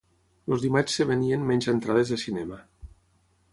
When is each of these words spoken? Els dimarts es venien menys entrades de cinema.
Els 0.55 0.63
dimarts 0.63 0.95
es 1.03 1.09
venien 1.09 1.45
menys 1.51 1.69
entrades 1.75 2.13
de 2.15 2.19
cinema. 2.25 2.61